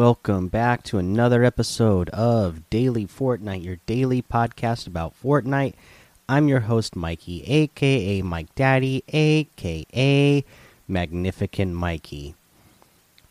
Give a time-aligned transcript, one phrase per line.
[0.00, 5.74] Welcome back to another episode of Daily Fortnite, your daily podcast about Fortnite.
[6.26, 10.42] I'm your host, Mikey, aka Mike Daddy, aka
[10.88, 12.34] Magnificent Mikey.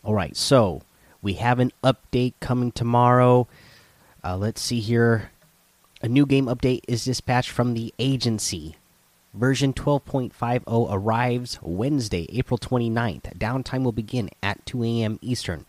[0.03, 0.83] All right, so
[1.23, 3.47] we have an update coming tomorrow.
[4.23, 5.31] Uh, let's see here.
[6.03, 8.75] A new game update is dispatched from the agency.
[9.33, 13.35] Version 12.50 arrives Wednesday, April 29th.
[13.39, 15.17] Downtime will begin at 2 a.m.
[15.23, 15.65] Eastern.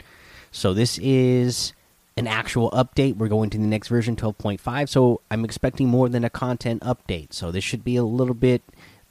[0.51, 1.73] So, this is
[2.17, 3.17] an actual update.
[3.17, 4.89] We're going to the next version 12.5.
[4.89, 7.33] So, I'm expecting more than a content update.
[7.33, 8.63] So, this should be a little bit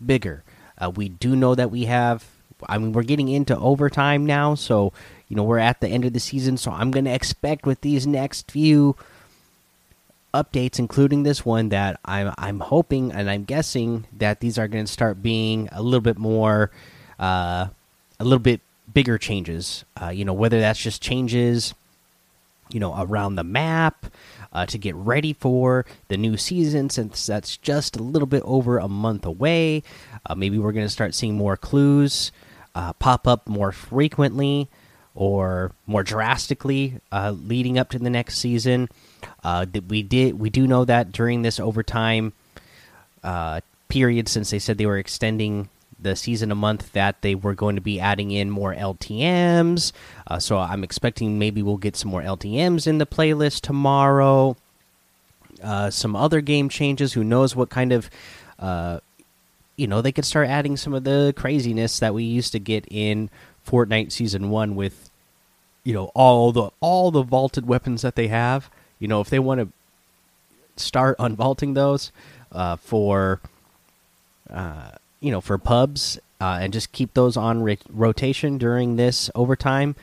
[0.06, 0.44] bigger.
[0.78, 2.26] Uh, we do know that we have,
[2.68, 4.56] I mean, we're getting into overtime now.
[4.56, 4.94] So,
[5.28, 6.58] you know, we're at the end of the season.
[6.58, 8.96] So, I'm going to expect with these next few
[10.34, 14.86] updates, including this one, that I'm I'm hoping and I'm guessing that these are going
[14.86, 16.72] to start being a little bit more,
[17.20, 17.68] uh,
[18.20, 18.62] a little bit
[18.94, 19.84] bigger changes.
[20.02, 21.74] Uh, you know, whether that's just changes,
[22.70, 24.06] you know, around the map
[24.54, 28.78] uh, to get ready for the new season, since that's just a little bit over
[28.78, 29.84] a month away.
[30.26, 32.32] Uh, maybe we're going to start seeing more clues
[32.76, 34.68] uh, pop up more frequently
[35.16, 38.88] or more drastically uh, leading up to the next season.
[39.44, 42.32] Uh, we did we do know that during this overtime
[43.90, 45.68] period, since they said they were extending
[46.02, 49.94] the season a month, that they were going to be adding in more LTM's.
[50.28, 54.56] Uh, so I'm expecting maybe we'll get some more LTM's in the playlist tomorrow.
[55.64, 57.14] Uh, some other game changes.
[57.14, 58.10] Who knows what kind of
[58.60, 59.00] uh,
[59.76, 62.86] you know they could start adding some of the craziness that we used to get
[62.90, 63.30] in
[63.68, 65.10] Fortnite season one with
[65.84, 69.40] you know all the all the vaulted weapons that they have you know, if they
[69.40, 69.70] want to
[70.82, 72.12] start unvaulting those
[72.52, 73.40] uh, for,
[74.50, 79.96] uh, you know, for pubs uh, and just keep those on rotation during this overtime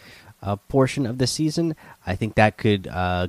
[0.42, 1.74] uh, portion of the season,
[2.06, 3.28] I think that could, uh,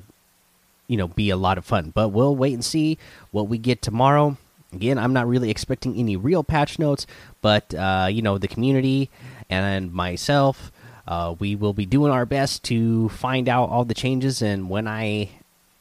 [0.88, 1.92] you know, be a lot of fun.
[1.96, 2.98] But we'll wait and see
[3.32, 4.38] what we get tomorrow.
[4.74, 7.08] Again, I'm not really expecting any real patch notes,
[7.42, 9.10] but uh, you know, the community
[9.50, 10.72] and myself.
[11.08, 14.90] Uh, we will be doing our best to find out all the changes, and when
[14.90, 15.30] I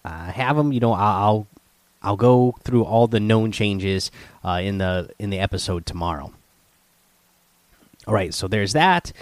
[0.04, 0.72] have them.
[0.72, 1.48] You know, I'll
[2.02, 4.10] I'll go through all the known changes
[4.44, 6.32] uh, in the in the episode tomorrow.
[8.06, 9.12] All right, so there's that.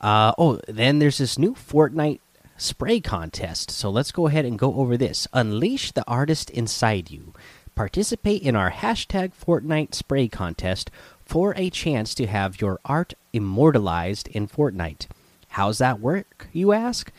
[0.00, 2.20] Uh, oh, then there's this new Fortnite
[2.56, 3.70] spray contest.
[3.70, 5.26] So let's go ahead and go over this.
[5.32, 7.34] Unleash the artist inside you.
[7.74, 10.90] Participate in our hashtag Fortnite spray contest
[11.24, 15.06] for a chance to have your art immortalized in Fortnite.
[15.50, 17.10] How's that work, you ask?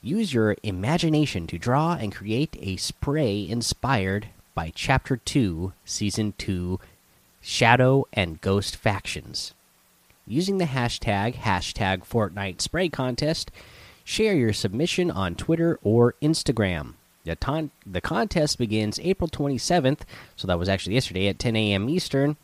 [0.00, 6.78] Use your imagination to draw and create a spray inspired by Chapter 2, Season 2
[7.40, 9.54] Shadow and Ghost Factions.
[10.24, 13.50] Using the hashtag, hashtag Fortnite Spray Contest,
[14.04, 16.94] share your submission on Twitter or Instagram.
[17.24, 20.00] The, the contest begins April 27th,
[20.36, 21.88] so that was actually yesterday at 10 a.m.
[21.88, 22.36] Eastern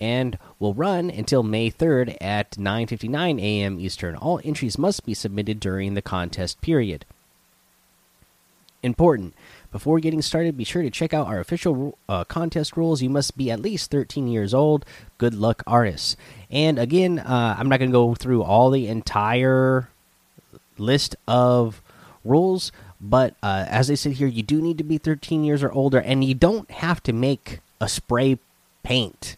[0.00, 3.80] and will run until May 3rd at 9:59 a.m.
[3.80, 4.16] Eastern.
[4.16, 7.04] All entries must be submitted during the contest period.
[8.82, 9.34] Important.
[9.70, 13.02] Before getting started, be sure to check out our official uh, contest rules.
[13.02, 14.86] You must be at least 13 years old.
[15.18, 16.16] Good luck, artists.
[16.50, 19.90] And again, uh, I'm not going to go through all the entire
[20.78, 21.82] list of
[22.24, 25.72] rules, but uh, as I said here, you do need to be 13 years or
[25.72, 28.38] older, and you don't have to make a spray
[28.82, 29.36] paint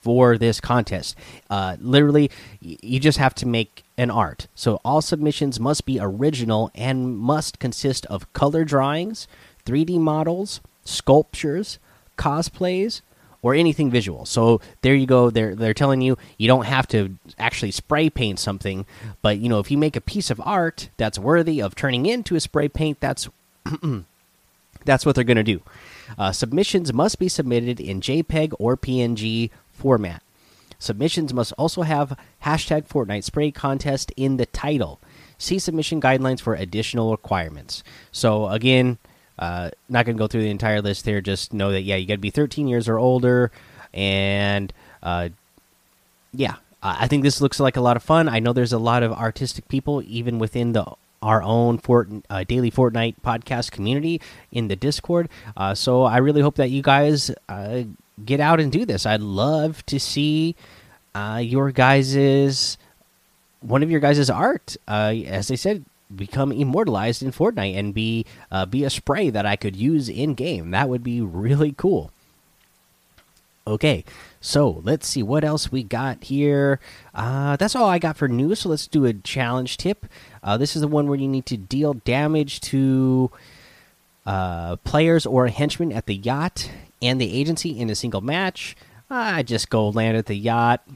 [0.00, 1.16] for this contest.
[1.48, 2.30] Uh, literally,
[2.60, 4.46] you just have to make an art.
[4.54, 9.28] So all submissions must be original and must consist of color drawings,
[9.66, 11.78] 3D models, sculptures,
[12.16, 13.02] cosplays,
[13.42, 14.26] or anything visual.
[14.26, 15.30] So there you go.
[15.30, 18.86] They're they're telling you you don't have to actually spray paint something,
[19.22, 22.36] but you know if you make a piece of art that's worthy of turning into
[22.36, 23.28] a spray paint, that's
[24.84, 25.62] that's what they're going to do.
[26.18, 29.50] Uh, submissions must be submitted in JPEG or PNG
[29.80, 30.22] format.
[30.78, 34.98] Submissions must also have hashtag Fortnite Spray Contest in the title.
[35.36, 37.82] See submission guidelines for additional requirements.
[38.12, 38.98] So, again,
[39.38, 41.20] uh, not going to go through the entire list here.
[41.20, 43.50] Just know that, yeah, you got to be 13 years or older.
[43.92, 44.72] And,
[45.02, 45.30] uh,
[46.32, 48.28] yeah, I think this looks like a lot of fun.
[48.28, 52.44] I know there's a lot of artistic people, even within the our own Fort, uh,
[52.44, 55.28] daily Fortnite podcast community in the Discord.
[55.54, 57.82] Uh, so I really hope that you guys uh,
[58.24, 59.06] get out and do this.
[59.06, 60.56] I'd love to see
[61.14, 62.78] uh, your guys's
[63.60, 64.76] one of your guys's art.
[64.88, 65.84] Uh, as I said,
[66.14, 70.34] become immortalized in Fortnite and be uh, be a spray that I could use in
[70.34, 70.70] game.
[70.70, 72.10] That would be really cool.
[73.66, 74.04] Okay,
[74.40, 76.80] so let's see what else we got here.
[77.14, 78.60] Uh, that's all I got for news.
[78.60, 80.06] So let's do a challenge tip.
[80.42, 83.30] Uh, this is the one where you need to deal damage to
[84.26, 86.70] uh, players or a henchmen at the yacht
[87.02, 88.76] and the agency in a single match.
[89.08, 90.86] I just go land at the yacht,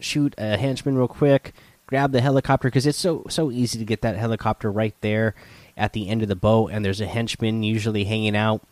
[0.00, 1.54] shoot a henchman real quick,
[1.86, 5.34] grab the helicopter because it's so so easy to get that helicopter right there
[5.76, 8.62] at the end of the boat, and there's a henchman usually hanging out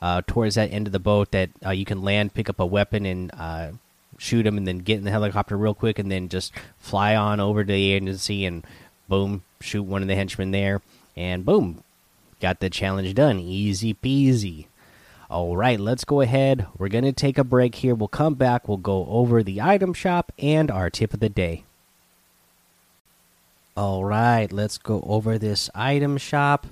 [0.00, 2.66] uh, towards that end of the boat that uh, you can land, pick up a
[2.66, 3.70] weapon, and uh,
[4.16, 7.40] shoot him, and then get in the helicopter real quick, and then just fly on
[7.40, 8.64] over to the agency and
[9.08, 10.82] boom, shoot one of the henchmen there,
[11.16, 11.82] and boom,
[12.40, 13.38] got the challenge done.
[13.38, 14.66] Easy peasy.
[15.30, 16.66] All right, let's go ahead.
[16.78, 17.94] We're going to take a break here.
[17.94, 18.66] We'll come back.
[18.66, 21.64] We'll go over the item shop and our tip of the day.
[23.76, 26.66] All right, let's go over this item shop.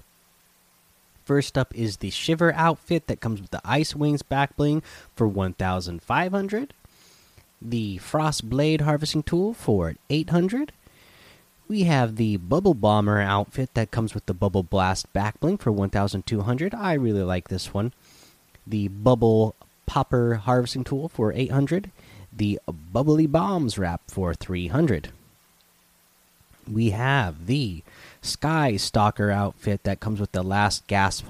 [1.27, 4.83] First up is the Shiver outfit that comes with the Ice Wings back bling
[5.15, 6.73] for 1,500.
[7.61, 10.73] The Frost Blade harvesting tool for 800.
[11.69, 15.73] We have the Bubble Bomber outfit that comes with the Bubble Blast back bling for
[15.73, 16.75] 1,200.
[16.75, 17.93] I really like this one.
[18.67, 19.55] The Bubble
[19.87, 21.91] Popper harvesting tool for 800.
[22.33, 22.61] The
[22.93, 25.11] Bubbly Bombs wrap for 300.
[26.71, 27.83] We have the
[28.21, 31.27] Sky Stalker outfit that comes with the last gasp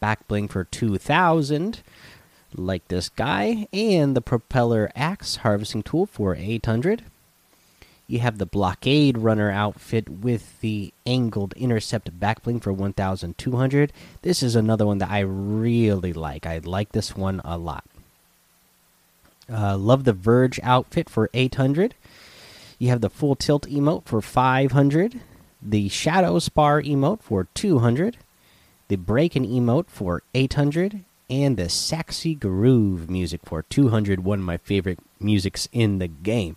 [0.00, 1.80] back bling for 2000
[2.54, 7.04] like this guy and the propeller axe harvesting tool for 800
[8.06, 13.92] you have the blockade runner outfit with the angled intercept back bling for 1200
[14.22, 16.46] this is another one that i really like.
[16.46, 17.84] I like this one a lot.
[19.50, 21.94] Uh, love the verge outfit for 800
[22.78, 25.20] you have the full tilt emote for 500
[25.64, 28.18] the Shadow Spar emote for 200,
[28.88, 34.20] the Breakin' emote for 800, and the Sexy Groove music for 200.
[34.20, 36.56] One of my favorite musics in the game.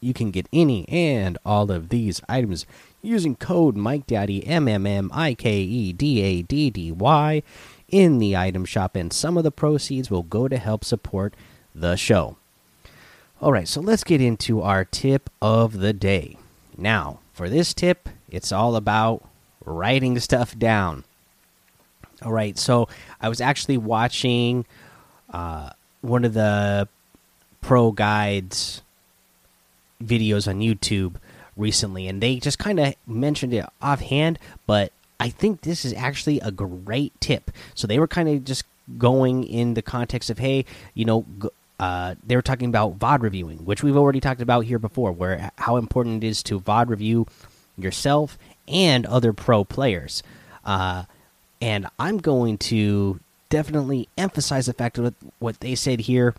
[0.00, 2.64] You can get any and all of these items
[3.02, 7.42] using code MikeDaddy M M M I K E D A D D Y
[7.88, 11.34] in the item shop, and some of the proceeds will go to help support
[11.74, 12.36] the show.
[13.40, 16.36] All right, so let's get into our tip of the day.
[16.76, 19.26] Now, for this tip, it's all about
[19.64, 21.04] writing stuff down.
[22.22, 22.88] All right, so
[23.20, 24.66] I was actually watching
[25.30, 25.70] uh,
[26.00, 26.88] one of the
[27.60, 28.82] pro guides
[30.02, 31.16] videos on YouTube
[31.56, 36.40] recently, and they just kind of mentioned it offhand, but I think this is actually
[36.40, 37.50] a great tip.
[37.74, 38.64] So they were kind of just
[38.98, 40.64] going in the context of, hey,
[40.94, 41.26] you know,
[41.78, 45.50] uh, they were talking about VOD reviewing, which we've already talked about here before, where
[45.56, 47.26] how important it is to VOD review
[47.76, 50.22] yourself and other pro players.
[50.64, 51.04] Uh,
[51.60, 56.34] and I'm going to definitely emphasize the fact of what they said here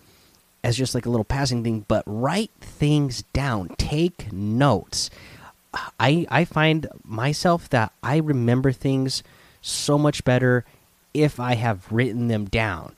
[0.63, 5.09] as just like a little passing thing, but write things down, take notes.
[5.99, 9.23] I I find myself that I remember things
[9.61, 10.65] so much better
[11.13, 12.95] if I have written them down.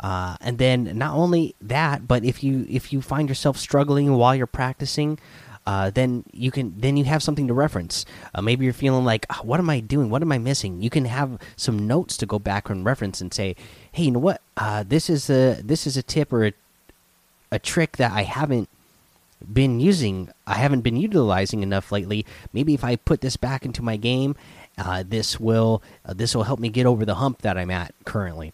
[0.00, 4.34] Uh, and then not only that, but if you if you find yourself struggling while
[4.34, 5.18] you're practicing,
[5.64, 8.04] uh, then you can then you have something to reference.
[8.34, 10.10] Uh, maybe you're feeling like, oh, what am I doing?
[10.10, 10.82] What am I missing?
[10.82, 13.54] You can have some notes to go back and reference and say,
[13.92, 14.42] hey, you know what?
[14.56, 16.52] Uh, this is a this is a tip or a,
[17.52, 18.68] a trick that I haven't
[19.52, 20.30] been using.
[20.46, 22.24] I haven't been utilizing enough lately.
[22.52, 24.34] Maybe if I put this back into my game,
[24.78, 27.94] uh, this will uh, this will help me get over the hump that I'm at
[28.04, 28.52] currently.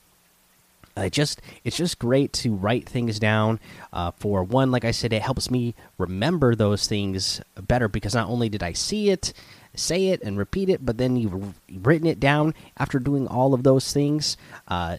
[0.97, 3.61] Uh, just it's just great to write things down.
[3.93, 8.29] Uh, for one, like I said, it helps me remember those things better because not
[8.29, 9.33] only did I see it,
[9.77, 13.63] say it, and repeat it, but then you've written it down after doing all of
[13.63, 14.37] those things.
[14.67, 14.97] Uh,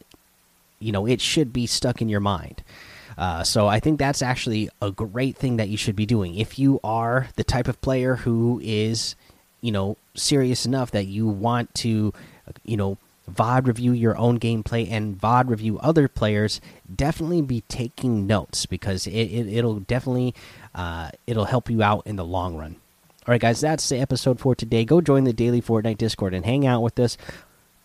[0.79, 2.63] you know, it should be stuck in your mind.
[3.19, 6.57] Uh, so I think that's actually a great thing that you should be doing if
[6.57, 9.15] you are the type of player who is,
[9.59, 12.13] you know, serious enough that you want to,
[12.63, 12.97] you know
[13.29, 16.59] VOD review your own gameplay and VOD review other players,
[16.93, 20.33] definitely be taking notes because it, it will definitely
[20.73, 22.75] uh, it'll help you out in the long run.
[23.27, 24.85] All right, guys, that's the episode for today.
[24.85, 27.17] Go join the daily Fortnite Discord and hang out with us.